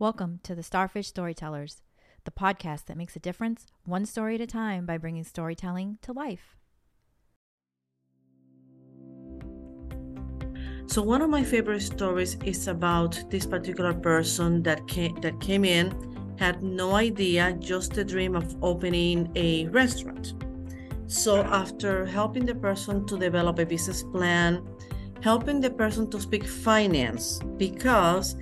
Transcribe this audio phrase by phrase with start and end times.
[0.00, 1.82] Welcome to the Starfish Storytellers,
[2.24, 6.14] the podcast that makes a difference one story at a time by bringing storytelling to
[6.14, 6.56] life.
[10.86, 15.66] So one of my favorite stories is about this particular person that came that came
[15.66, 15.92] in,
[16.38, 20.32] had no idea, just a dream of opening a restaurant.
[21.08, 24.66] So after helping the person to develop a business plan,
[25.20, 28.34] helping the person to speak finance because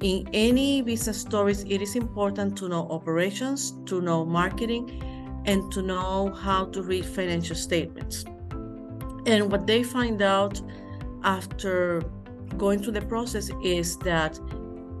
[0.00, 5.02] in any business stories, it is important to know operations, to know marketing,
[5.46, 8.24] and to know how to read financial statements.
[9.26, 10.60] And what they find out
[11.22, 12.02] after
[12.56, 14.38] going through the process is that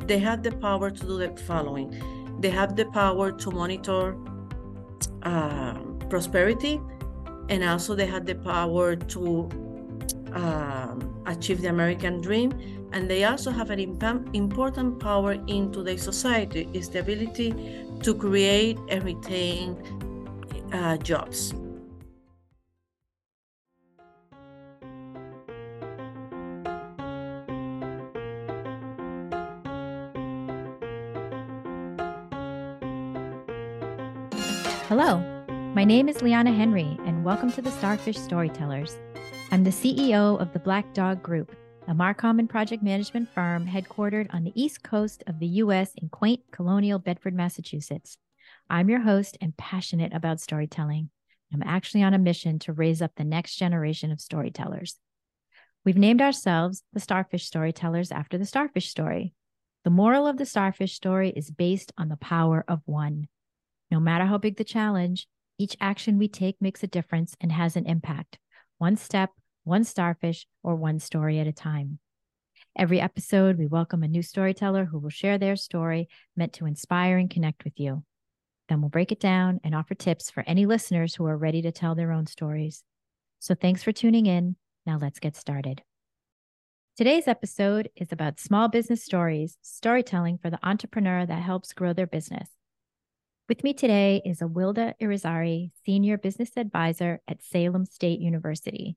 [0.06, 4.16] they have the power to do the following they have the power to monitor
[5.22, 5.74] uh,
[6.08, 6.80] prosperity,
[7.50, 9.48] and also they have the power to
[10.32, 12.50] um, achieve the American dream
[12.92, 13.78] and they also have an
[14.32, 17.54] important power in today's society is the ability
[18.02, 19.76] to create and retain
[20.72, 21.54] uh, jobs.
[34.88, 35.18] Hello,
[35.76, 38.96] my name is Liana Henry, and welcome to the Starfish Storytellers.
[39.52, 41.54] I'm the CEO of the Black Dog Group,
[41.90, 45.90] a Marcom and project management firm headquartered on the east coast of the U.S.
[45.96, 48.16] in quaint colonial Bedford, Massachusetts.
[48.70, 51.10] I'm your host and passionate about storytelling.
[51.52, 54.98] I'm actually on a mission to raise up the next generation of storytellers.
[55.84, 59.34] We've named ourselves the Starfish Storytellers after the Starfish story.
[59.82, 63.26] The moral of the Starfish story is based on the power of one.
[63.90, 65.26] No matter how big the challenge,
[65.58, 68.38] each action we take makes a difference and has an impact.
[68.78, 69.30] One step,
[69.64, 71.98] one starfish, or one story at a time.
[72.76, 77.18] Every episode, we welcome a new storyteller who will share their story meant to inspire
[77.18, 78.04] and connect with you.
[78.68, 81.72] Then we'll break it down and offer tips for any listeners who are ready to
[81.72, 82.84] tell their own stories.
[83.40, 84.56] So thanks for tuning in.
[84.86, 85.82] Now let's get started.
[86.96, 92.06] Today's episode is about small business stories, storytelling for the entrepreneur that helps grow their
[92.06, 92.50] business.
[93.48, 98.96] With me today is Awilda Irizarry, Senior Business Advisor at Salem State University.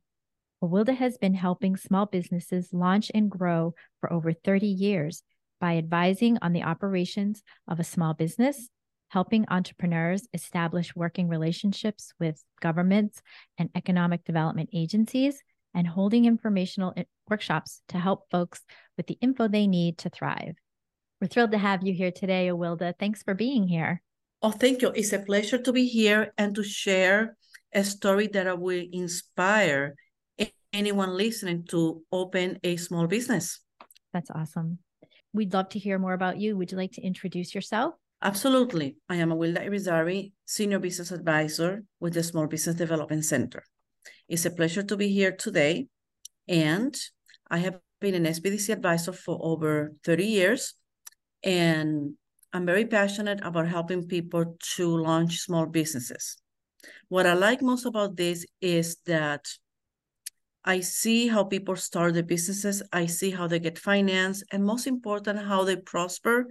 [0.63, 5.21] Awilda has been helping small businesses launch and grow for over 30 years
[5.59, 8.69] by advising on the operations of a small business,
[9.09, 13.21] helping entrepreneurs establish working relationships with governments
[13.57, 15.43] and economic development agencies,
[15.75, 16.93] and holding informational
[17.29, 18.61] workshops to help folks
[18.95, 20.55] with the info they need to thrive.
[21.19, 22.93] We're thrilled to have you here today, Awilda.
[22.97, 24.01] Thanks for being here.
[24.41, 24.93] Oh, thank you.
[24.95, 27.35] It's a pleasure to be here and to share
[27.73, 29.95] a story that will inspire
[30.73, 33.61] anyone listening to open a small business.
[34.11, 34.79] That's awesome.
[35.33, 36.57] We'd love to hear more about you.
[36.57, 37.93] Would you like to introduce yourself?
[38.21, 38.97] Absolutely.
[39.09, 43.63] I am Awilda Irizarry, Senior Business Advisor with the Small Business Development Center.
[44.27, 45.87] It's a pleasure to be here today.
[46.47, 46.95] And
[47.49, 50.73] I have been an SBDC advisor for over 30 years.
[51.43, 52.13] And
[52.53, 56.37] I'm very passionate about helping people to launch small businesses.
[57.09, 59.45] What I like most about this is that
[60.65, 64.87] I see how people start their businesses, I see how they get financed, and most
[64.87, 66.47] important, how they prosper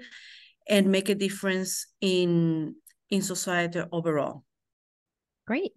[0.68, 2.76] and make a difference in
[3.10, 4.44] in society overall.
[5.46, 5.72] Great.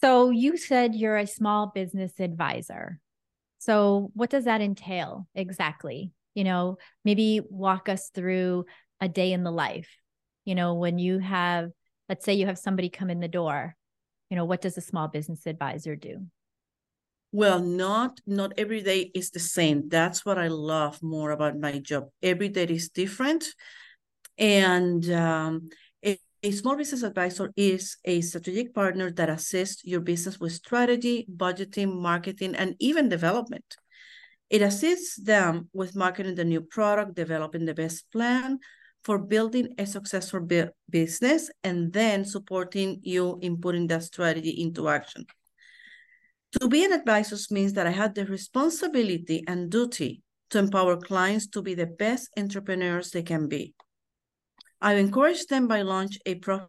[0.00, 3.00] So you said you're a small business advisor.
[3.58, 6.12] So what does that entail exactly?
[6.34, 8.66] You know, maybe walk us through
[9.00, 9.88] a day in the life
[10.46, 11.70] you know when you have
[12.08, 13.76] let's say you have somebody come in the door
[14.30, 16.24] you know what does a small business advisor do
[17.36, 19.88] well not not every day is the same.
[19.88, 22.04] That's what i love more about my job.
[22.22, 23.44] Every day is different.
[24.38, 25.68] And um,
[26.02, 31.26] a, a small business advisor is a strategic partner that assists your business with strategy
[31.44, 33.68] budgeting marketing and even development.
[34.48, 38.60] It assists them with marketing the new product developing the best plan
[39.04, 44.88] for building a successful bu- business and then supporting you in putting that strategy into
[44.88, 45.26] action.
[46.60, 51.46] To be an advisor means that I have the responsibility and duty to empower clients
[51.48, 53.74] to be the best entrepreneurs they can be.
[54.80, 56.68] I encourage them by launch a pro-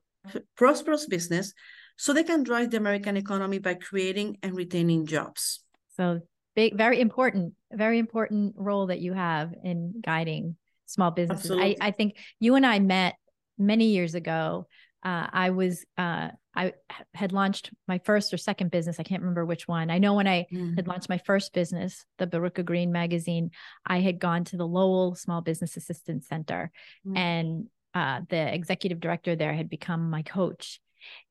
[0.56, 1.54] prosperous business
[1.98, 5.64] so they can drive the American economy by creating and retaining jobs.
[5.96, 6.22] So
[6.56, 11.52] big, very important, very important role that you have in guiding small businesses.
[11.52, 13.16] I, I think you and I met
[13.58, 14.68] many years ago
[15.04, 16.74] uh, I was uh, I
[17.14, 19.00] had launched my first or second business.
[19.00, 19.92] I can't remember which one.
[19.92, 20.76] I know when I mm.
[20.76, 23.52] had launched my first business, the Baruka Green magazine,
[23.86, 26.72] I had gone to the Lowell Small Business Assistance Center,
[27.06, 27.16] mm.
[27.18, 30.80] and uh, the executive director there had become my coach.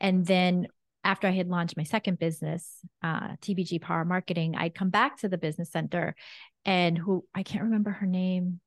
[0.01, 0.69] And then
[1.03, 5.29] after I had launched my second business, uh, TBG Power Marketing, I'd come back to
[5.29, 6.15] the business center,
[6.65, 8.61] and who I can't remember her name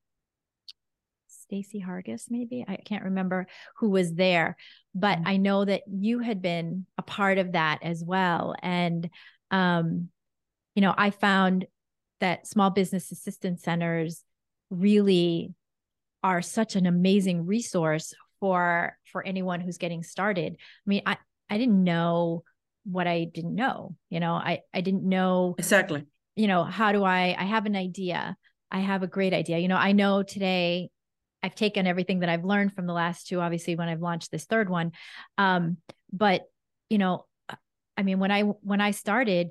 [1.50, 3.48] Stacy Hargis, maybe I can't remember
[3.78, 4.56] who was there,
[4.94, 5.28] but mm-hmm.
[5.28, 8.54] I know that you had been a part of that as well.
[8.62, 9.10] And,
[9.50, 10.10] um,
[10.76, 11.66] you know, I found
[12.20, 14.22] that small business assistance centers
[14.70, 15.54] really
[16.22, 20.52] are such an amazing resource for for anyone who's getting started.
[20.54, 21.16] I mean, I
[21.48, 22.44] I didn't know
[22.84, 23.96] what I didn't know.
[24.08, 26.06] You know, I I didn't know exactly.
[26.36, 28.36] You know, how do I I have an idea.
[28.70, 29.58] I have a great idea.
[29.58, 30.90] You know, I know today
[31.42, 34.44] I've taken everything that I've learned from the last two, obviously, when I've launched this
[34.44, 34.92] third one.
[35.38, 35.78] Um,
[36.12, 36.42] but
[36.88, 37.26] you know,
[37.96, 39.48] I mean, when I when I started,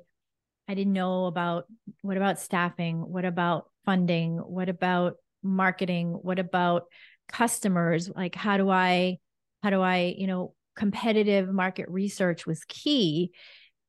[0.68, 1.66] I didn't know about
[2.02, 6.84] what about staffing, what about funding, what about marketing, what about
[7.28, 8.10] customers?
[8.14, 9.18] Like, how do I,
[9.62, 13.32] how do I, you know, competitive market research was key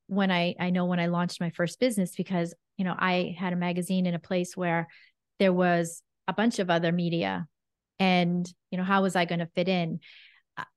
[0.07, 3.53] when I I know when I launched my first business because you know I had
[3.53, 4.87] a magazine in a place where
[5.39, 7.47] there was a bunch of other media
[8.01, 9.99] and you know how was i going to fit in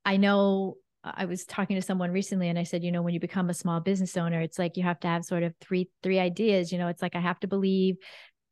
[0.05, 3.21] i know i was talking to someone recently and i said you know when you
[3.21, 6.19] become a small business owner it's like you have to have sort of three three
[6.19, 7.97] ideas you know it's like i have to believe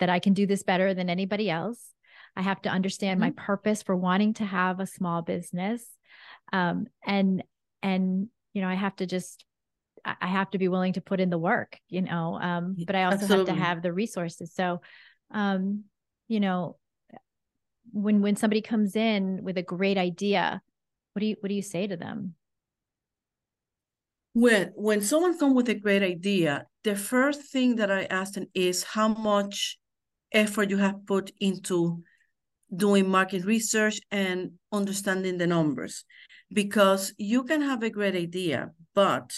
[0.01, 1.93] that i can do this better than anybody else
[2.35, 3.37] i have to understand mm-hmm.
[3.37, 5.85] my purpose for wanting to have a small business
[6.53, 7.45] um, and
[7.83, 9.45] and you know i have to just
[10.05, 13.05] i have to be willing to put in the work you know um, but i
[13.05, 13.53] also Absolutely.
[13.53, 14.81] have to have the resources so
[15.31, 15.85] um,
[16.29, 16.77] you know
[17.91, 20.63] when when somebody comes in with a great idea
[21.13, 22.35] what do you what do you say to them?
[24.35, 28.47] When when someone comes with a great idea the first thing that i ask them
[28.55, 29.79] is how much
[30.33, 32.03] effort you have put into
[32.75, 36.05] doing market research and understanding the numbers.
[36.51, 39.33] Because you can have a great idea but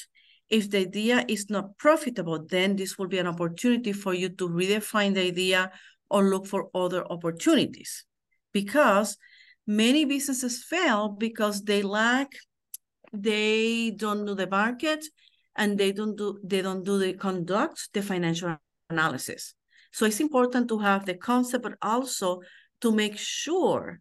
[0.49, 4.49] if the idea is not profitable then this will be an opportunity for you to
[4.49, 5.71] redefine the idea
[6.11, 8.05] or look for other opportunities
[8.55, 9.19] because
[9.67, 12.33] many businesses fail because they lack
[13.13, 15.05] they don't do the market
[15.57, 18.57] and they don't do they don't do the conduct the financial
[18.91, 19.55] analysis.
[19.93, 22.41] So it's important to have the concept but also
[22.81, 24.01] to make sure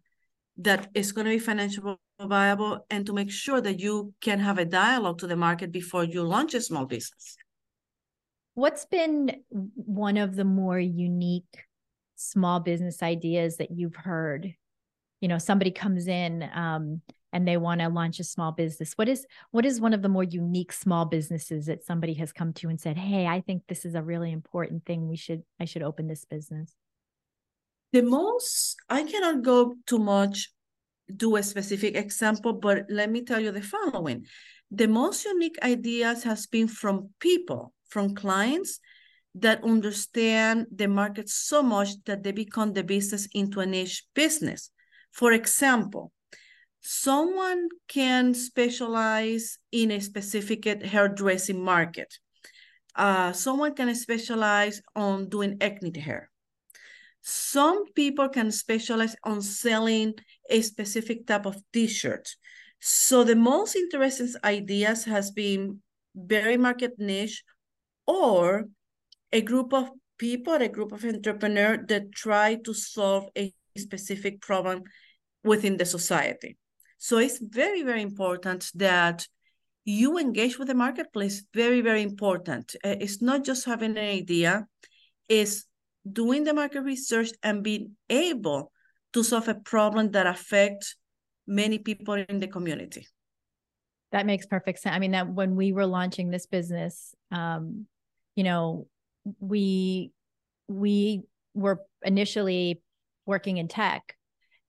[0.58, 4.58] that it's going to be financially viable and to make sure that you can have
[4.58, 7.36] a dialogue to the market before you launch a small business.
[8.54, 11.63] What's been one of the more unique
[12.16, 14.54] small business ideas that you've heard.
[15.20, 17.00] You know somebody comes in um,
[17.32, 18.92] and they want to launch a small business.
[18.94, 22.52] What is what is one of the more unique small businesses that somebody has come
[22.54, 25.08] to and said hey i think this is a really important thing.
[25.08, 26.74] We should i should open this business
[27.92, 30.50] the most i cannot go too much
[31.14, 34.26] do a specific example but let me tell you the following.
[34.70, 38.80] The most unique ideas has been from people from clients
[39.34, 44.70] that understand the market so much that they become the business into a niche business.
[45.12, 46.12] For example,
[46.80, 52.14] someone can specialize in a specific hairdressing market.
[52.94, 56.30] Uh, someone can specialize on doing acne hair.
[57.22, 60.14] Some people can specialize on selling
[60.50, 62.28] a specific type of t-shirt.
[62.80, 65.80] So the most interesting ideas has been
[66.14, 67.42] very market niche
[68.06, 68.66] or
[69.34, 74.84] a group of people, a group of entrepreneurs that try to solve a specific problem
[75.42, 76.56] within the society.
[76.98, 79.26] So it's very, very important that
[79.84, 81.44] you engage with the marketplace.
[81.52, 82.76] Very, very important.
[82.84, 84.66] Uh, it's not just having an idea,
[85.28, 85.66] it's
[86.10, 88.70] doing the market research and being able
[89.12, 90.96] to solve a problem that affects
[91.46, 93.06] many people in the community.
[94.12, 94.94] That makes perfect sense.
[94.94, 97.86] I mean, that when we were launching this business, um,
[98.36, 98.86] you know,
[99.40, 100.12] we
[100.68, 101.22] we
[101.54, 102.80] were initially
[103.26, 104.16] working in tech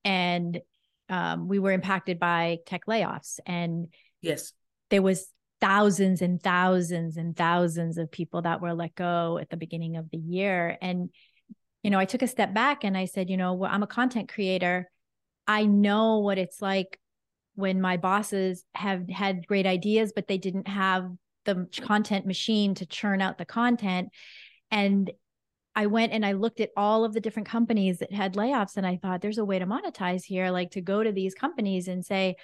[0.04, 0.62] and
[1.10, 3.88] um, we were impacted by tech layoffs and
[4.22, 4.54] yes.
[4.90, 5.28] there was
[5.62, 10.10] thousands and thousands and thousands of people that were let go at the beginning of
[10.12, 10.78] the year.
[10.82, 11.10] And
[11.86, 13.88] you know i took a step back and i said you know well, i'm a
[13.88, 14.90] content creator.
[15.48, 17.00] I know what it's like
[17.54, 21.12] when my bosses have had great ideas but they didn't have
[21.46, 24.10] the content machine to churn out the content
[24.75, 25.10] and
[25.74, 28.86] I went and I looked at all of the different companies that had layoffs and
[28.86, 32.05] I thought there's a way to monetize here, like to go to these companies and
[32.05, 32.36] say,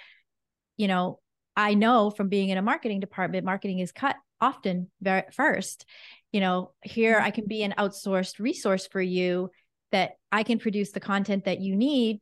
[0.78, 1.20] you know,
[1.54, 5.84] I know from being in a marketing department, marketing is cut often very first.
[6.32, 7.26] You know, here mm-hmm.
[7.26, 9.50] I can be an outsourced resource for you
[9.90, 12.20] that I can produce the content that you need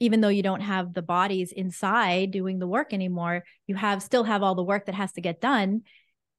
[0.00, 4.24] even though you don't have the bodies inside doing the work anymore you have still
[4.24, 5.82] have all the work that has to get done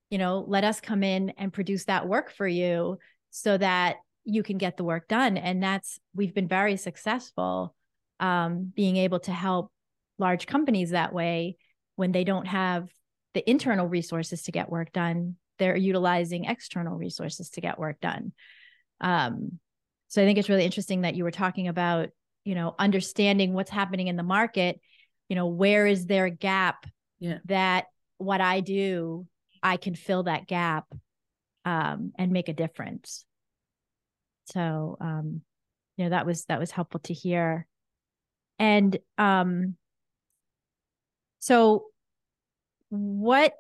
[0.10, 2.98] you know let us come in and produce that work for you
[3.32, 5.38] so that you can get the work done.
[5.38, 7.76] And that's we've been very successful
[8.20, 9.72] um, being able to help
[10.18, 11.58] large companies that way
[11.96, 12.90] when they don't have
[13.34, 18.34] the internal resources to get work done they're utilizing external resources to get work done.
[19.02, 19.60] Um,
[20.08, 22.10] so i think it's really interesting that you were talking about
[22.46, 24.80] you know understanding what's happening in the market.
[25.30, 26.86] You know where is there a gap
[27.20, 27.40] yeah.
[27.46, 27.86] that
[28.18, 29.26] what i do
[29.64, 30.86] i can fill that gap
[31.66, 33.26] um, and make a difference.
[34.46, 35.42] So um,
[35.98, 37.68] you know that was that was helpful to hear.
[38.60, 39.76] And um
[41.40, 41.88] so
[42.90, 43.54] what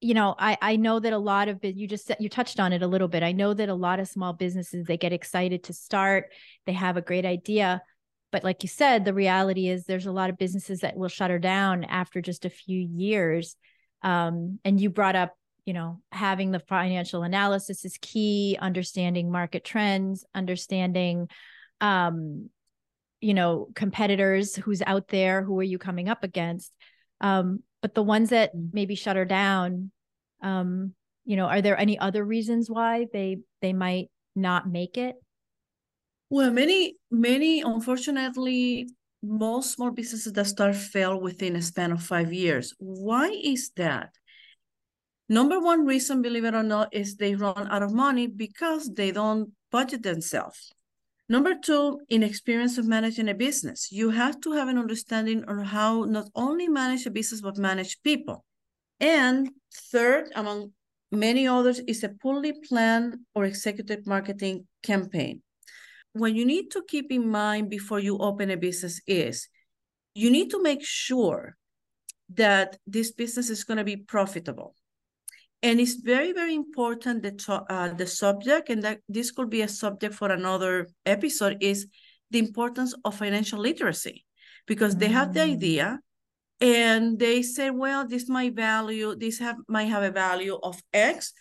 [0.00, 2.82] you know i i know that a lot of you just you touched on it
[2.82, 3.22] a little bit.
[3.22, 6.30] I know that a lot of small businesses they get excited to start.
[6.66, 7.82] They have a great idea.
[8.30, 11.38] But like you said the reality is there's a lot of businesses that will shutter
[11.38, 13.56] down after just a few years
[14.02, 15.34] um, and you brought up
[15.68, 21.28] you know having the financial analysis is key understanding market trends understanding
[21.82, 22.48] um
[23.20, 26.72] you know competitors who's out there who are you coming up against
[27.20, 28.70] um but the ones that mm.
[28.72, 29.90] maybe shutter down
[30.42, 30.94] um
[31.26, 35.16] you know are there any other reasons why they they might not make it
[36.30, 38.88] well many many unfortunately
[39.22, 44.10] most small businesses that start fail within a span of five years why is that
[45.28, 49.10] number one reason believe it or not is they run out of money because they
[49.10, 50.72] don't budget themselves
[51.30, 55.62] Number two, in experience of managing a business, you have to have an understanding on
[55.62, 58.46] how not only manage a business, but manage people.
[58.98, 59.50] And
[59.92, 60.72] third, among
[61.12, 65.42] many others, is a poorly planned or executive marketing campaign.
[66.18, 69.48] What you need to keep in mind before you open a business is
[70.14, 71.56] you need to make sure
[72.34, 74.74] that this business is going to be profitable.
[75.62, 79.68] And it's very, very important that uh, the subject, and that this could be a
[79.68, 81.86] subject for another episode, is
[82.30, 84.24] the importance of financial literacy,
[84.66, 84.98] because mm.
[85.00, 85.52] they have the mm.
[85.54, 86.00] idea,
[86.60, 91.32] and they say, well, this might value, this have might have a value of X,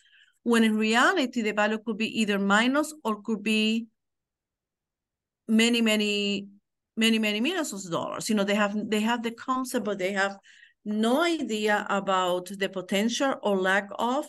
[0.44, 3.88] when in reality the value could be either minus or could be
[5.48, 6.48] many, many,
[6.96, 8.30] many, many millions of dollars.
[8.30, 10.38] You know, they have they have the concept, but they have
[10.86, 14.26] no idea about the potential or lack of.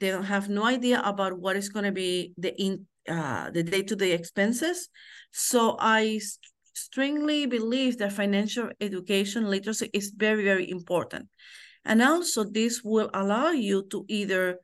[0.00, 3.62] They don't have no idea about what is going to be the in uh, the
[3.62, 4.88] day-to-day expenses.
[5.32, 6.20] So I
[6.74, 11.28] strongly believe that financial education literacy is very, very important.
[11.84, 14.58] And also this will allow you to either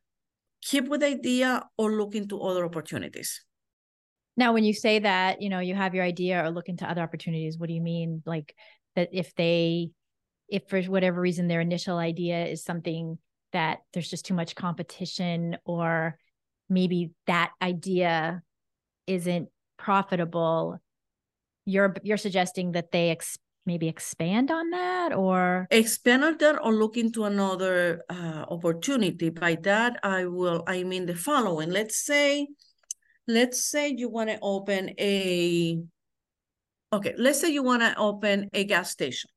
[0.63, 3.45] keep with the idea or look into other opportunities.
[4.39, 7.03] Now, when you say that, you know, you have your idea or look into other
[7.03, 8.23] opportunities, what do you mean?
[8.25, 8.55] Like
[8.95, 9.91] that if they
[10.49, 13.19] if for whatever reason their initial idea is something
[13.53, 16.17] that there's just too much competition or
[16.69, 18.43] maybe that idea
[19.07, 20.81] isn't profitable
[21.65, 25.67] you're you're suggesting that they ex- maybe expand on that or?
[25.71, 29.29] Expand on that or look into another uh, opportunity.
[29.29, 31.71] By that i will i mean the following.
[31.71, 32.49] Let's say
[33.29, 35.79] let's say you want to open a
[36.93, 39.31] okay let's say you want to open a gas station.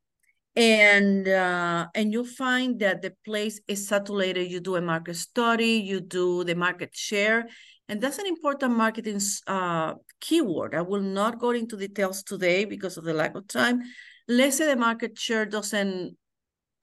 [0.53, 4.51] And uh, and you find that the place is saturated.
[4.51, 7.47] You do a market study you do the market share.
[7.87, 10.75] And that's an important marketing uh, keyword.
[10.75, 13.81] I will not go into details today because of the lack of time.
[14.27, 16.15] Let's say the market share doesn't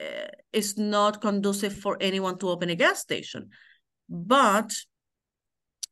[0.00, 3.50] uh, is not conducive for anyone to open a gas station.
[4.08, 4.72] But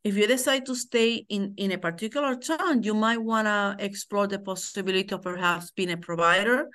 [0.04, 4.26] if you decide to stay in, in a particular town, you might want to explore
[4.26, 6.68] the possibility of perhaps being a provider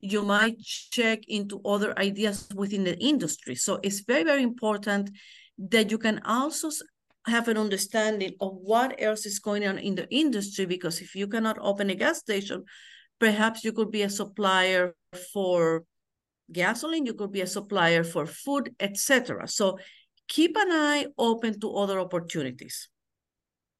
[0.00, 3.54] you might check into other ideas within the industry.
[3.54, 5.10] So it's very, very important
[5.58, 6.70] that you can also
[7.26, 11.26] have an understanding of what else is going on in the industry, because if you
[11.26, 12.64] cannot open a gas station,
[13.18, 14.94] perhaps you could be a supplier
[15.32, 15.84] for
[16.50, 19.46] gasoline, you could be a supplier for food, etc.
[19.46, 19.78] So
[20.30, 22.88] keep an eye open to other opportunities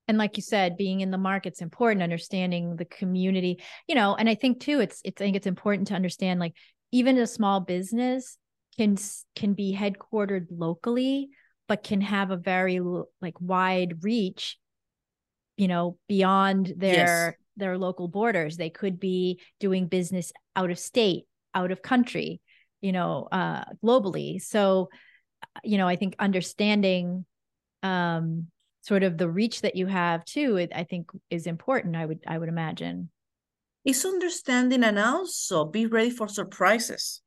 [0.09, 4.29] and like you said being in the market's important understanding the community you know and
[4.29, 6.53] i think too it's it's i think it's important to understand like
[6.93, 8.37] even a small business
[8.77, 8.99] can
[9.37, 11.29] can be headquartered locally
[11.69, 12.81] but can have a very
[13.23, 14.59] like wide reach
[15.57, 17.35] you know beyond their yes.
[17.57, 22.41] their local borders they could be doing business out of state out of country
[22.81, 24.41] you know, uh, globally.
[24.41, 24.89] So,
[25.65, 27.25] you know, I think understanding
[27.83, 28.49] um,
[28.83, 31.97] sort of the reach that you have too, I think is important.
[31.97, 33.11] I would, I would imagine.
[33.85, 37.23] It's understanding and also be ready for surprises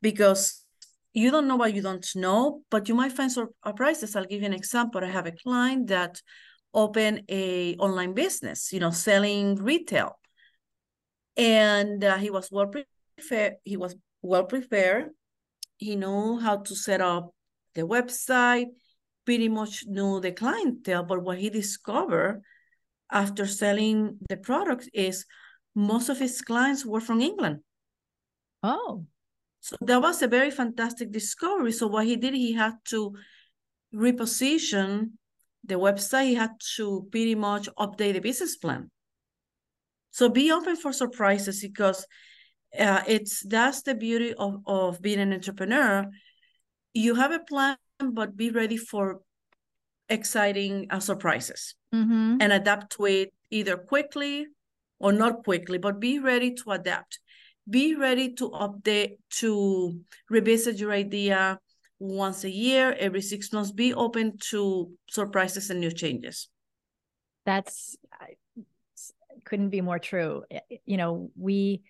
[0.00, 0.64] because
[1.12, 4.14] you don't know what you don't know, but you might find surprises.
[4.14, 5.02] I'll give you an example.
[5.02, 6.20] I have a client that
[6.72, 10.18] opened a online business, you know, selling retail,
[11.36, 13.54] and uh, he was well prepared.
[13.64, 15.10] He was well prepared.
[15.78, 17.32] He knew how to set up
[17.74, 18.66] the website.
[19.24, 22.42] Pretty much knew the clientele, but what he discovered
[23.12, 25.26] after selling the product is
[25.74, 27.58] most of his clients were from England.
[28.62, 29.04] Oh,
[29.60, 31.72] so that was a very fantastic discovery.
[31.72, 33.14] So what he did, he had to
[33.94, 35.12] reposition
[35.64, 36.28] the website.
[36.28, 38.90] He had to pretty much update the business plan.
[40.10, 42.06] So be open for surprises because
[42.78, 46.06] uh, it's that's the beauty of, of being an entrepreneur.
[46.98, 47.76] You have a plan,
[48.12, 49.20] but be ready for
[50.08, 51.74] exciting uh, surprises.
[51.94, 52.36] Mm-hmm.
[52.40, 54.46] and adapt to it either quickly
[54.98, 57.18] or not quickly, but be ready to adapt.
[57.70, 61.58] Be ready to update to revisit your idea
[61.98, 63.72] once a year every six months.
[63.72, 66.50] Be open to surprises and new changes.
[67.46, 67.96] That's
[69.46, 70.44] couldn't be more true.
[70.84, 71.80] You know we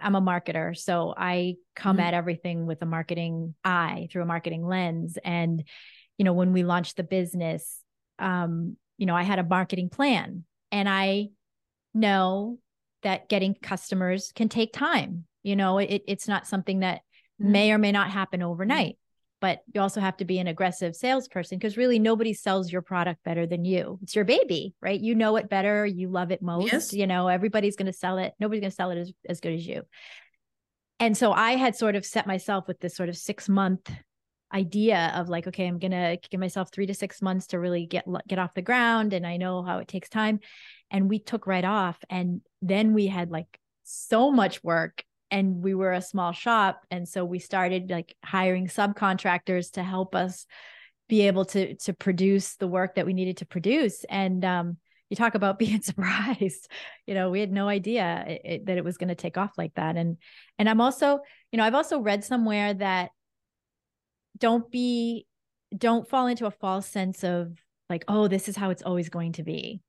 [0.00, 2.06] i'm a marketer so i come mm-hmm.
[2.06, 5.64] at everything with a marketing eye through a marketing lens and
[6.18, 7.80] you know when we launched the business
[8.18, 11.28] um you know i had a marketing plan and i
[11.94, 12.58] know
[13.02, 15.24] that getting customers can take time.
[15.42, 17.00] You know, it, it's not something that
[17.40, 17.52] mm-hmm.
[17.52, 18.98] may or may not happen overnight,
[19.40, 23.22] but you also have to be an aggressive salesperson because really nobody sells your product
[23.24, 23.98] better than you.
[24.02, 25.00] It's your baby, right?
[25.00, 25.86] You know it better.
[25.86, 26.72] You love it most.
[26.72, 26.92] Yes.
[26.92, 28.34] You know, everybody's going to sell it.
[28.38, 29.82] Nobody's going to sell it as, as good as you.
[30.98, 33.90] And so I had sort of set myself with this sort of six month
[34.52, 37.86] idea of like okay i'm going to give myself 3 to 6 months to really
[37.86, 40.40] get get off the ground and i know how it takes time
[40.90, 45.74] and we took right off and then we had like so much work and we
[45.74, 50.46] were a small shop and so we started like hiring subcontractors to help us
[51.08, 54.04] be able to to produce the work that we needed to produce.
[54.08, 54.76] And um,
[55.10, 56.70] you talk about being surprised.
[57.06, 59.52] You know we had no idea it, it, that it was going to take off
[59.58, 59.96] like that.
[59.96, 60.16] And
[60.58, 61.18] and i'm also
[61.50, 63.10] you know i've also read somewhere that
[64.38, 65.26] don't be
[65.76, 67.56] don't fall into a false sense of
[67.88, 69.82] like oh this is how it's always going to be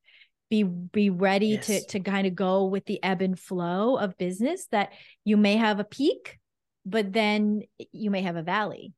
[0.52, 1.66] be be ready yes.
[1.66, 4.92] to to kind of go with the ebb and flow of business that
[5.24, 6.38] you may have a peak
[6.86, 7.62] but then
[7.92, 8.94] you may have a valley.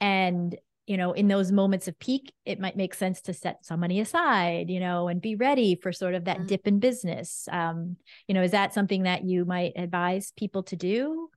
[0.00, 3.78] And you know in those moments of peak it might make sense to set some
[3.78, 6.46] money aside you know and be ready for sort of that mm-hmm.
[6.46, 7.48] dip in business.
[7.50, 11.30] Um you know is that something that you might advise people to do?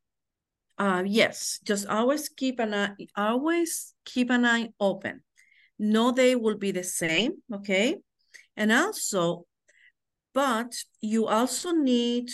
[0.77, 1.59] Uh yes.
[1.63, 5.21] Just always keep an eye always keep an eye open.
[5.77, 7.97] No day will be the same okay?
[8.57, 9.45] And also
[10.35, 12.29] but you also need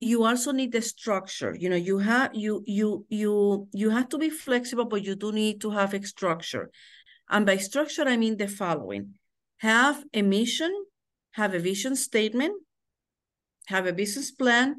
[0.00, 1.56] you also need the structure.
[1.58, 5.32] You know you have you you you you have to be flexible but you do
[5.32, 6.70] need to have a structure.
[7.28, 9.14] And by structure i mean the following.
[9.58, 10.72] Have a mission
[11.32, 12.54] have a vision statement
[13.66, 14.76] have a business plan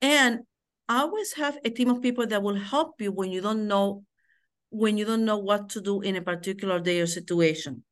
[0.00, 0.40] and
[0.88, 4.04] always have a team of people that will help you when you don't know
[4.70, 7.84] when you don't know what to do in a particular day or situation.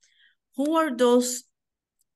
[0.57, 1.45] Who are those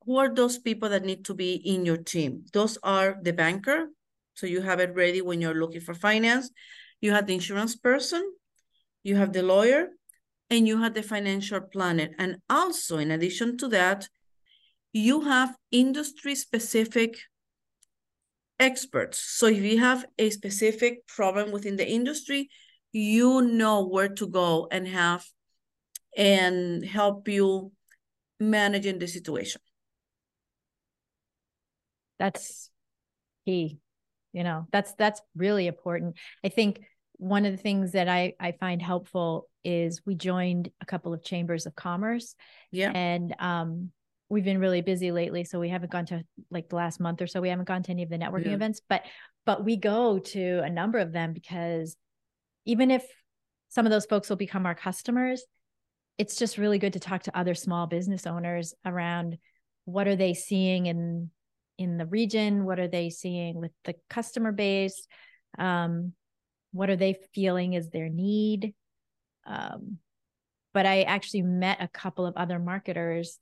[0.07, 2.45] who are those people that need to be in your team?
[2.53, 3.89] Those are the banker.
[4.35, 6.51] So you have it ready when you're looking for finance.
[7.01, 8.25] You have the insurance person,
[9.03, 9.89] you have the lawyer,
[10.49, 12.11] and you have the financial planner.
[12.19, 14.09] And also, in addition to that,
[14.93, 17.19] you have industry specific
[18.59, 19.19] experts.
[19.19, 22.49] So if you have a specific problem within the industry,
[22.93, 25.27] you know where to go and have
[26.17, 27.73] and help you
[28.41, 29.61] managing the situation
[32.19, 32.71] that's
[33.45, 33.79] key
[34.33, 36.81] you know that's that's really important i think
[37.19, 41.25] one of the things that i i find helpful is we joined a couple of
[41.25, 42.35] chambers of commerce
[42.71, 43.91] yeah and um
[44.29, 47.27] we've been really busy lately so we haven't gone to like the last month or
[47.27, 48.55] so we haven't gone to any of the networking yeah.
[48.55, 49.03] events but
[49.45, 51.97] but we go to a number of them because
[52.65, 53.05] even if
[53.69, 55.45] some of those folks will become our customers
[56.19, 59.39] it's just really good to talk to other small business owners around
[59.85, 61.31] what are they seeing in
[61.79, 62.65] in the region?
[62.65, 65.07] What are they seeing with the customer base?
[65.59, 66.13] Um,
[66.73, 68.75] what are they feeling is their need?
[69.47, 69.99] Um,
[70.75, 73.39] but I actually met a couple of other marketers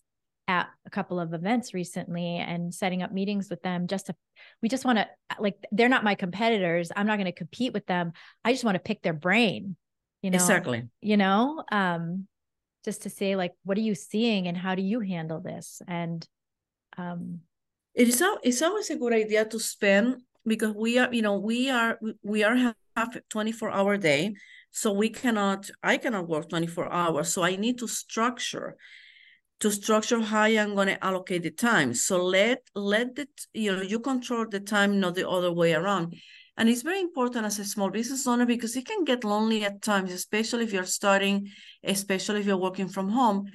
[0.46, 4.14] at a couple of events recently and setting up meetings with them just to
[4.60, 7.86] we just want to like they're not my competitors i'm not going to compete with
[7.86, 8.12] them
[8.44, 9.74] i just want to pick their brain
[10.20, 12.26] you know exactly you know um
[12.84, 16.26] just to say like what are you seeing and how do you handle this and
[16.98, 17.40] um
[17.94, 21.70] it is it's always a good idea to spend because we are you know we
[21.70, 24.34] are we are half 24 hour day
[24.70, 28.76] so we cannot i cannot work 24 hours so i need to structure
[29.60, 31.94] to structure how I'm going to allocate the time.
[31.94, 36.14] So let let the you know you control the time, not the other way around.
[36.56, 39.80] And it's very important as a small business owner because it can get lonely at
[39.80, 41.48] times, especially if you're starting,
[41.82, 43.46] especially if you're working from home.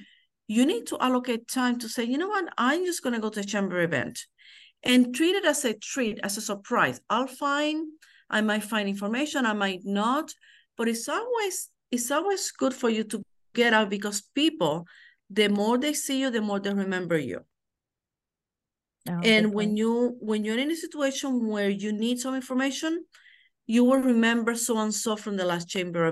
[0.48, 3.30] You need to allocate time to say, you know what, I'm just going to go
[3.30, 4.26] to a chamber event
[4.82, 7.00] and treat it as a treat, as a surprise.
[7.10, 7.86] I'll find,
[8.28, 10.32] I might find information, I might not,
[10.76, 14.86] but it's always it's always good for you to get out because people
[15.28, 17.40] the more they see you, the more they remember you.
[19.08, 23.04] Oh, and when you when you're in a situation where you need some information,
[23.66, 26.06] you will remember so and so from the last chamber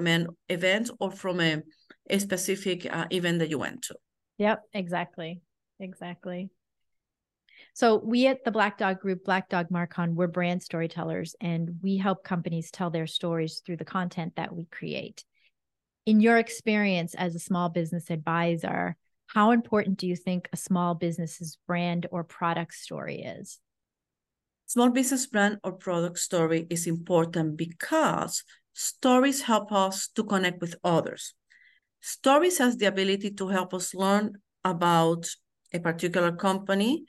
[0.48, 1.62] event or from a,
[2.08, 3.96] a specific uh, event that you went to.
[4.38, 5.40] Yep, exactly,
[5.80, 6.50] exactly.
[7.78, 11.96] So we at the Black Dog Group, Black Dog Marcom, we're brand storytellers, and we
[11.96, 15.24] help companies tell their stories through the content that we create.
[16.04, 18.96] In your experience as a small business advisor,
[19.28, 23.60] how important do you think a small business's brand or product story is?
[24.66, 30.74] Small business brand or product story is important because stories help us to connect with
[30.82, 31.32] others.
[32.00, 34.32] Stories has the ability to help us learn
[34.64, 35.28] about
[35.72, 37.04] a particular company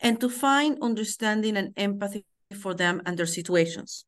[0.00, 2.24] and to find understanding and empathy
[2.60, 4.04] for them and their situations.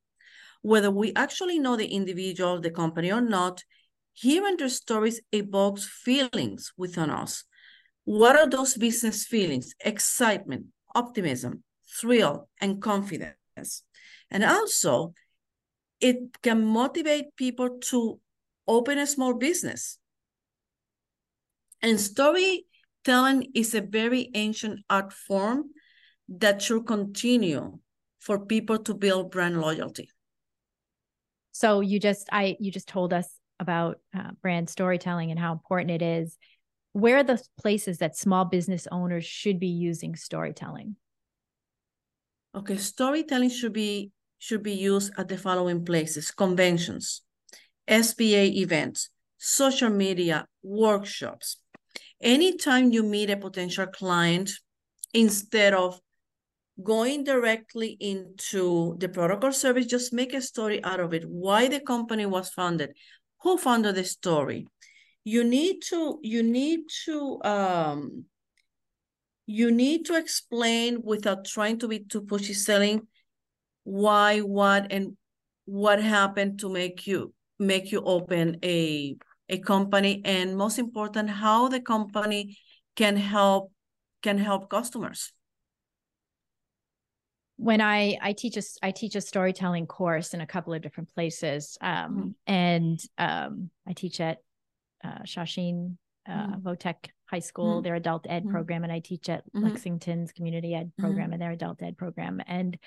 [0.63, 3.63] Whether we actually know the individual, the company or not,
[4.21, 7.45] Hearing their stories evokes feelings within us.
[8.05, 9.75] What are those business feelings?
[9.81, 11.63] Excitement, optimism,
[11.99, 13.85] thrill, and confidence.
[14.31, 15.15] And also,
[16.01, 18.21] it can motivate people to
[18.67, 19.99] open a small business.
[21.81, 25.71] And storytelling is a very ancient art form
[26.31, 27.79] that should continue
[28.21, 30.09] for people to build brand loyalty.
[31.53, 35.91] So you just I you just told us about uh, brand storytelling and how important
[35.91, 36.39] it is.
[36.93, 40.97] Where are the places that small business owners should be using storytelling?
[42.55, 47.23] Okay storytelling should be should be used at the following places conventions
[47.87, 51.57] sba events social media workshops.
[52.21, 54.51] Anytime you meet a potential client
[55.15, 55.99] instead of
[56.83, 61.25] going directly into the product or service just make a story out of it.
[61.29, 62.93] Why the company was founded?
[63.43, 64.67] Who founded the story?
[65.25, 68.25] You need to you need to um
[69.47, 73.07] you need to explain without trying to be too pushy selling
[73.85, 75.17] why what and
[75.65, 79.17] what happened to make you make you open a
[79.49, 82.57] a company and most important how the company
[82.95, 83.73] can help
[84.23, 85.33] can help customers
[87.61, 91.13] when I I teach a I teach a storytelling course in a couple of different
[91.15, 92.29] places, um, mm-hmm.
[92.47, 94.39] and um, I teach at
[95.05, 96.67] uh, Shawsheen uh, mm-hmm.
[96.67, 97.85] Votech High School, mm-hmm.
[97.85, 98.53] their adult ed mm-hmm.
[98.53, 99.67] program, and I teach at mm-hmm.
[99.67, 101.03] Lexington's community ed mm-hmm.
[101.03, 102.41] program and their adult ed program.
[102.47, 102.79] And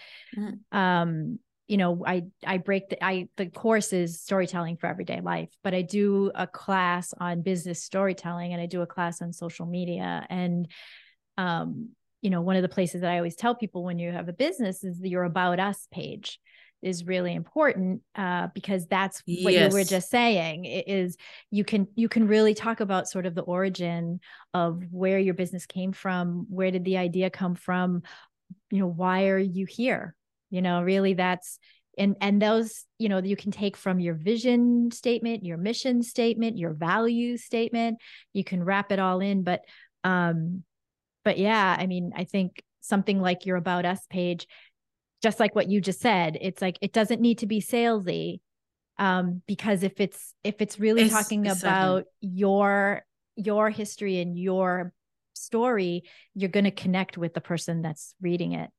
[0.71, 5.49] um, you know, I I break the I the course is storytelling for everyday life,
[5.63, 9.67] but I do a class on business storytelling and I do a class on social
[9.67, 10.67] media and
[11.37, 11.89] um
[12.23, 14.33] you know one of the places that i always tell people when you have a
[14.33, 16.39] business is your about us page
[16.81, 19.71] is really important uh, because that's what yes.
[19.71, 21.15] you were just saying is
[21.49, 24.19] you can you can really talk about sort of the origin
[24.53, 28.01] of where your business came from where did the idea come from
[28.71, 30.15] you know why are you here
[30.49, 31.57] you know really that's
[31.97, 36.57] and and those you know you can take from your vision statement your mission statement
[36.57, 37.97] your value statement
[38.33, 39.61] you can wrap it all in but
[40.03, 40.63] um
[41.23, 44.47] but yeah i mean i think something like your about us page
[45.21, 48.39] just like what you just said it's like it doesn't need to be salesy
[48.99, 53.03] um because if it's if it's really it's, talking it's about your
[53.35, 54.93] your history and your
[55.33, 56.03] story
[56.35, 58.69] you're going to connect with the person that's reading it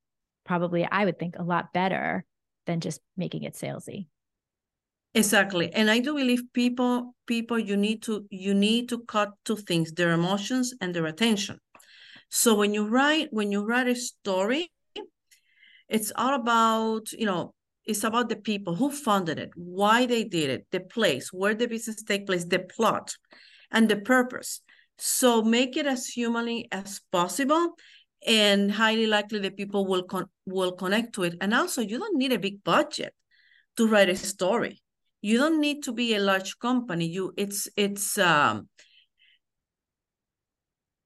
[0.44, 2.24] probably i would think a lot better
[2.66, 4.06] than just making it salesy.
[5.16, 5.72] Exactly.
[5.72, 9.92] And i do believe people people you need to you need to cut two things
[9.92, 11.58] their emotions and their attention
[12.34, 14.70] so when you write when you write a story
[15.88, 20.50] it's all about, you know, it's about the people who funded it, why they did
[20.50, 23.14] it, the place, where the business take place, the plot,
[23.70, 24.60] and the purpose.
[24.98, 27.74] So make it as humanly as possible
[28.26, 31.34] and highly likely the people will con- will connect to it.
[31.40, 33.12] And also you don't need a big budget
[33.76, 34.80] to write a story.
[35.20, 37.06] You don't need to be a large company.
[37.06, 38.68] You it's it's um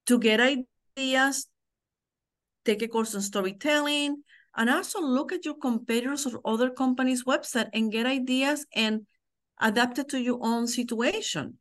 [0.05, 0.65] to get ideas,
[0.95, 4.23] take a course on storytelling,
[4.55, 9.05] and also look at your competitors or other companies' website and get ideas and
[9.61, 11.57] adapt it to your own situation.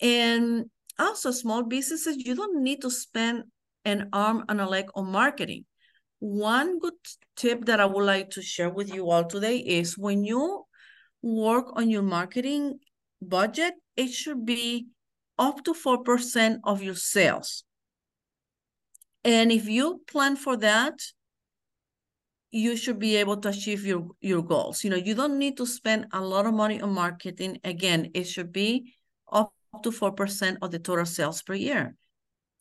[0.00, 3.44] And also small businesses, you don't need to spend
[3.84, 5.64] an arm and a leg on marketing.
[6.20, 6.94] One good
[7.36, 10.64] tip that I would like to share with you all today is when you
[11.22, 12.80] work on your marketing
[13.22, 14.88] budget, it should be
[15.38, 17.64] up to 4% of your sales.
[19.24, 21.00] And if you plan for that,
[22.50, 24.82] you should be able to achieve your, your goals.
[24.82, 27.60] You know, you don't need to spend a lot of money on marketing.
[27.64, 28.94] Again, it should be
[29.30, 29.52] up
[29.82, 31.94] to 4% of the total sales per year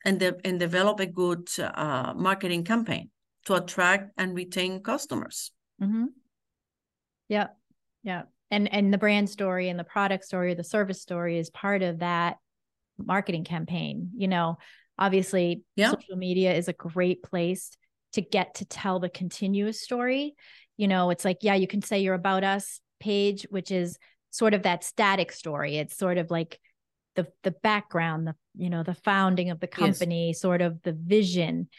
[0.04, 3.10] and, de- and develop a good uh, marketing campaign
[3.46, 5.52] to attract and retain customers.
[5.82, 6.06] Mm-hmm.
[7.30, 7.48] Yeah.
[8.04, 8.24] Yeah.
[8.52, 11.82] And, and the brand story and the product story, or the service story is part
[11.82, 12.38] of that
[12.98, 14.12] marketing campaign.
[14.18, 14.58] You know,
[14.98, 15.92] obviously yeah.
[15.92, 17.72] social media is a great place
[18.14, 20.36] to get to tell the continuous story.
[20.78, 23.98] You know, it's like, yeah, you can say your about us page, which is
[24.32, 25.78] sort of that static story.
[25.78, 26.60] It's sort of like
[27.16, 30.42] the the background, the you know, the founding of the company, yes.
[30.42, 31.70] sort of the vision.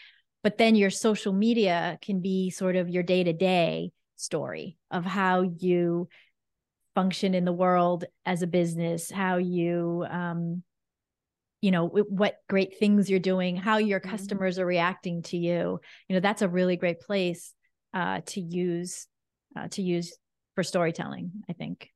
[0.44, 6.08] But then your social media can be sort of your day-to-day story of how you
[6.94, 10.62] function in the world as a business, how you um,
[11.60, 14.10] you know what great things you're doing how your mm-hmm.
[14.10, 17.52] customers are reacting to you you know that's a really great place
[17.94, 19.06] uh, to use
[19.56, 20.16] uh, to use
[20.54, 21.88] for storytelling i think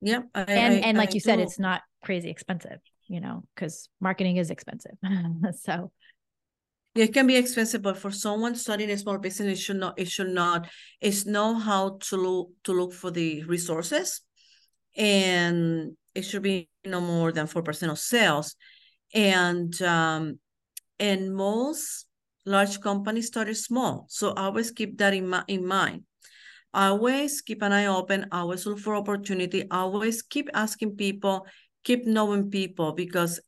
[0.00, 1.24] yeah I, and I, and like I you do.
[1.24, 4.96] said it's not crazy expensive you know because marketing is expensive
[5.60, 5.92] so
[6.94, 10.08] it can be expensive but for someone starting a small business it should not it
[10.08, 10.68] should not
[11.00, 14.22] it's know how to look to look for the resources
[14.96, 18.56] and it should be no more than 4% of sales
[19.14, 20.38] and um,
[20.98, 22.06] and most
[22.46, 24.06] large companies started small.
[24.08, 26.04] So always keep that in, ma- in mind.
[26.72, 28.26] Always keep an eye open.
[28.30, 29.68] Always look for opportunity.
[29.70, 31.46] Always keep asking people
[31.82, 33.40] keep knowing people because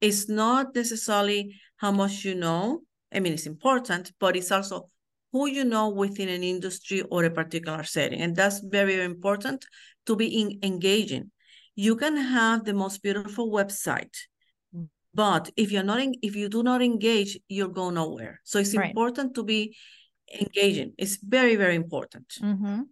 [0.00, 2.80] it's not necessarily how much you know.
[3.12, 4.88] I mean it's important but it's also
[5.32, 8.20] who you know within an industry or a particular setting.
[8.20, 9.64] And that's very, very important
[10.06, 11.30] to be in, engaging.
[11.76, 14.16] You can have the most beautiful website
[15.14, 18.40] but if you're not in, if you do not engage, you'll go nowhere.
[18.44, 18.90] So it's right.
[18.90, 19.76] important to be
[20.32, 20.92] engaging.
[20.98, 22.32] It's very, very important.
[22.40, 22.82] Mm-hmm.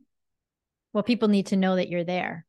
[0.92, 2.46] Well, people need to know that you're there.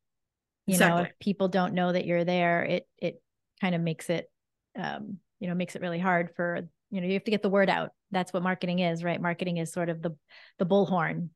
[0.66, 1.04] You exactly.
[1.04, 3.22] know, if people don't know that you're there, it it
[3.62, 4.32] kind of makes it
[4.78, 7.50] um, you know, makes it really hard for, you know, you have to get the
[7.50, 7.92] word out.
[8.12, 9.22] That's what marketing is, right?
[9.22, 10.16] Marketing is sort of the
[10.58, 11.30] the bullhorn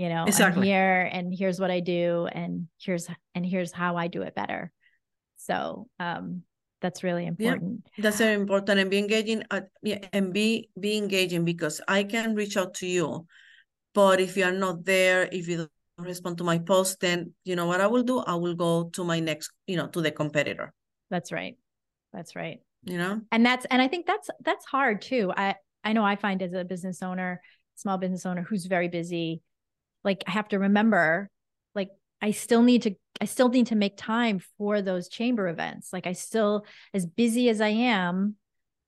[0.00, 0.60] you know exactly.
[0.60, 4.34] i'm here and here's what i do and here's and here's how i do it
[4.34, 4.72] better
[5.36, 6.42] so um
[6.80, 7.82] that's really important.
[7.96, 8.80] yeah, that's very important.
[8.80, 12.86] And be engaging at, yeah, and be be engaging because i can reach out to
[12.86, 13.26] you
[13.94, 17.56] but if you are not there if you don't respond to my post then you
[17.56, 18.18] know what i will do?
[18.20, 20.72] I will go to my next you know to the competitor.
[21.10, 21.56] That's right.
[22.12, 22.60] That's right.
[22.84, 23.20] You know?
[23.32, 25.32] And that's and i think that's that's hard too.
[25.36, 27.40] I i know i find as a business owner
[27.74, 29.42] small business owner who's very busy
[30.04, 31.30] like i have to remember
[31.74, 31.88] like
[32.22, 35.92] I still need to I still need to make time for those chamber events.
[35.92, 38.36] Like I still as busy as I am,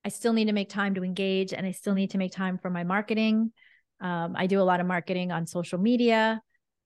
[0.04, 2.58] I still need to make time to engage and I still need to make time
[2.58, 3.52] for my marketing.
[4.00, 6.40] Um, I do a lot of marketing on social media.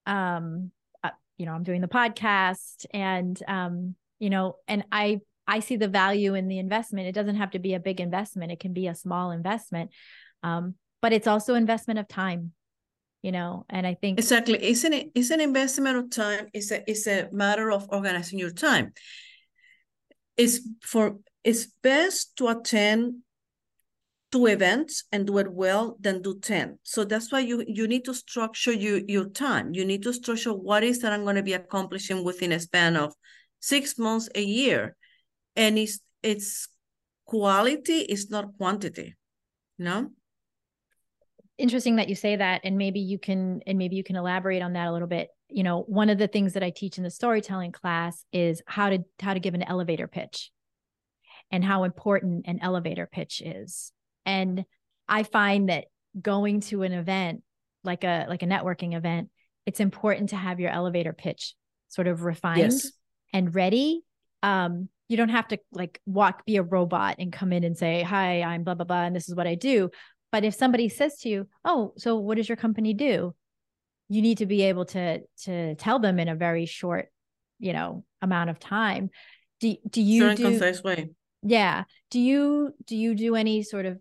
[0.07, 0.71] Um,
[1.03, 5.77] uh, you know, I'm doing the podcast and um, you know, and I I see
[5.77, 7.07] the value in the investment.
[7.07, 8.53] It doesn't have to be a big investment.
[8.53, 9.91] It can be a small investment.
[10.43, 12.53] Um, but it's also investment of time
[13.27, 14.57] you know and i think exactly.
[14.62, 16.47] It's an it's an investment of time.
[16.55, 18.93] It's a it's a matter of organizing your time.
[20.37, 23.23] It's for it's best to attend
[24.31, 28.05] two events and do it well than do 10 so that's why you you need
[28.05, 29.75] to structure you, your time.
[29.75, 32.97] You need to structure what is that i'm going to be accomplishing within a span
[32.97, 33.12] of
[33.61, 34.97] six months a year.
[35.57, 36.69] And it's it's
[37.25, 39.17] quality is not quantity
[39.79, 40.11] know
[41.59, 44.75] interesting that you say that and maybe you can and maybe you can elaborate on
[44.75, 45.29] that a little bit.
[45.49, 48.90] You know one of the things that i teach in the storytelling class is how
[48.90, 50.51] to how to give an elevator pitch
[51.51, 53.92] and how important an elevator pitch is.
[54.25, 54.64] And
[55.09, 55.87] i find that
[56.21, 57.42] going to an event
[57.85, 59.29] like a like a networking event
[59.66, 61.55] it's important to have your elevator pitch
[61.88, 62.92] sort of refined yes.
[63.33, 64.03] and ready.
[64.42, 68.03] Um you don't have to like walk be a robot and come in and say
[68.03, 69.90] hi i'm blah blah blah and this is what i do
[70.33, 73.35] but if somebody says to you oh so what does your company do
[74.09, 77.09] you need to be able to to tell them in a very short
[77.59, 79.11] you know amount of time
[79.61, 81.11] do, do you do concise way.
[81.43, 83.99] yeah do you do you do any sort of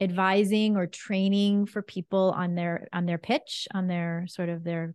[0.00, 4.94] advising or training for people on their on their pitch on their sort of their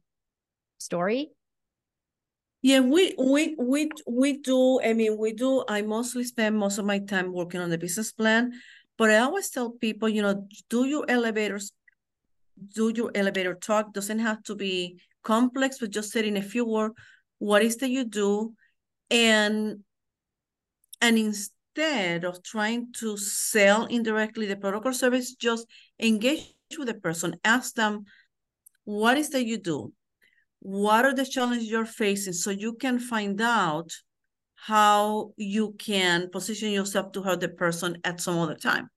[0.78, 1.32] story
[2.62, 4.82] Yeah, we we we we do.
[4.82, 5.64] I mean, we do.
[5.70, 8.52] I mostly spend most of my time working on the business plan,
[8.98, 11.72] but I always tell people, you know, do your elevators,
[12.74, 13.94] do your elevator talk.
[13.94, 16.96] Doesn't have to be complex, but just say in a few words,
[17.40, 18.54] what is that you do,
[19.12, 19.84] and
[21.00, 25.68] and instead of trying to sell indirectly the product or service, just
[26.00, 27.36] engage with the person.
[27.44, 28.06] Ask them,
[28.86, 29.94] what is that you do?
[30.60, 33.92] what are the challenges you're facing so you can find out
[34.58, 38.90] how you can position yourself to help the person at some other time.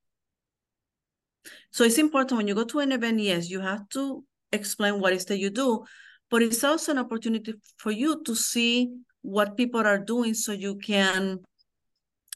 [1.71, 5.13] So it's important when you go to an event, yes, you have to explain what
[5.13, 5.85] is that you do,
[6.31, 8.91] but it's also an opportunity for you to see
[9.23, 11.39] what people are doing so you can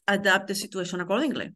[0.06, 1.50] adapt the situation accordingly.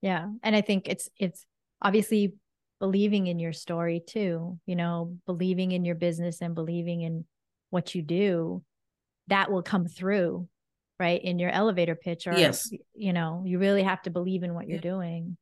[0.00, 0.26] Yeah.
[0.42, 1.44] And I think it's it's
[1.82, 2.34] obviously
[2.80, 7.24] believing in your story too, you know, believing in your business and believing in
[7.70, 8.62] what you do,
[9.28, 10.48] that will come through,
[10.98, 11.22] right?
[11.22, 12.70] In your elevator pitch or Yes.
[12.94, 15.36] you know, you really have to believe in what you're doing.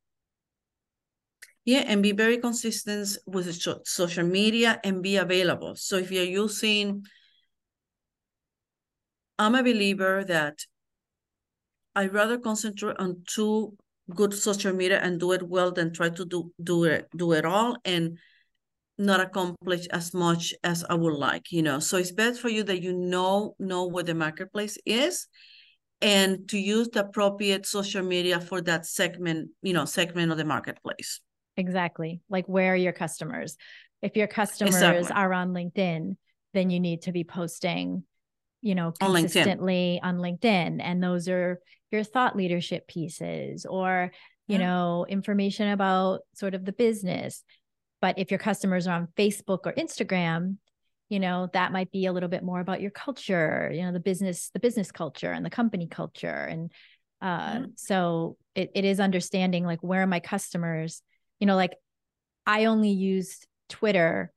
[1.65, 3.51] Yeah, and be very consistent with
[3.87, 5.75] social media and be available.
[5.75, 7.03] So if you're using,
[9.39, 10.59] I'm a believer that
[11.95, 13.75] I'd rather concentrate on two
[14.13, 17.43] good social media and do it well than try to do do it do it
[17.43, 18.19] all and
[18.97, 21.79] not accomplish as much as I would like, you know.
[21.79, 25.27] So it's best for you that you know know what the marketplace is
[26.01, 30.45] and to use the appropriate social media for that segment, you know, segment of the
[30.45, 31.21] marketplace.
[31.57, 32.21] Exactly.
[32.29, 33.57] Like where are your customers?
[34.01, 35.11] If your customers Exactly.
[35.15, 36.17] are on LinkedIn,
[36.53, 38.03] then you need to be posting,
[38.61, 39.21] you know, On LinkedIn.
[39.21, 40.79] consistently on LinkedIn.
[40.81, 41.59] And those are
[41.91, 44.11] your thought leadership pieces or,
[44.47, 44.65] you Yeah.
[44.67, 47.43] know, information about sort of the business.
[48.05, 50.57] But if your customers are on Facebook or Instagram,
[51.09, 53.99] you know, that might be a little bit more about your culture, you know, the
[53.99, 56.27] business, the business culture and the company culture.
[56.27, 56.71] And
[57.21, 57.71] uh, Mhm.
[57.75, 61.01] so it, it is understanding like where are my customers
[61.39, 61.75] you know like
[62.45, 63.39] i only use
[63.69, 64.31] twitter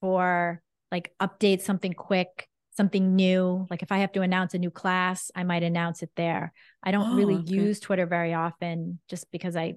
[0.00, 4.70] for like update something quick something new like if i have to announce a new
[4.70, 7.54] class i might announce it there i don't Oh, really okay.
[7.54, 9.74] use twitter very often just because i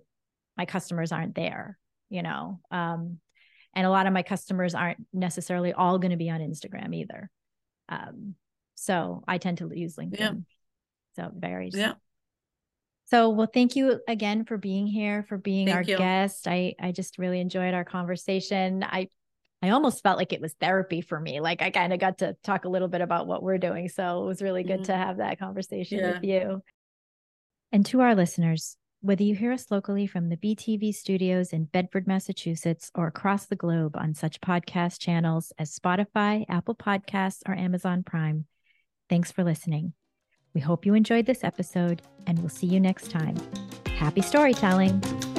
[0.58, 1.78] my customers aren't there
[2.10, 3.20] you know um
[3.76, 7.30] and a lot of my customers aren't necessarily all going to be on instagram either
[7.90, 8.36] um
[8.76, 10.32] so i tend to use linkedin Yeah.
[11.16, 11.94] so it varies Yeah.
[13.08, 15.98] so, well, thank you again for being here, for being Thank our you.
[15.98, 16.48] guest.
[16.48, 18.84] I I just really enjoyed our conversation.
[18.84, 19.10] I
[19.62, 21.40] I almost felt like it was therapy for me.
[21.40, 23.90] Like I kind of got to talk a little bit about what we're doing.
[23.90, 24.86] So it was really good Mhm.
[24.86, 26.64] to have that conversation with you.
[27.72, 32.08] And to our listeners, whether you hear us locally from the BTV studios in Bedford,
[32.08, 38.02] Massachusetts, or across the globe on such podcast channels as Spotify, Apple Podcasts, or Amazon
[38.02, 38.46] Prime,
[39.08, 39.94] thanks for listening.
[40.56, 43.38] We hope you enjoyed this episode, and we'll see you next time.
[43.86, 45.35] Happy storytelling!